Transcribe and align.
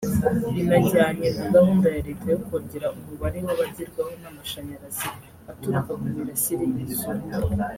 binajyanye 0.55 1.27
na 1.37 1.45
gahunda 1.55 1.87
ya 1.95 2.01
Leta 2.07 2.25
yo 2.33 2.39
kongera 2.45 2.87
umubare 2.97 3.39
w’abagerwaho 3.45 4.11
n’amashanyarazi 4.21 5.07
aturuka 5.51 5.91
ku 5.99 6.03
mirasire 6.13 6.65
y’izuba 6.73 7.11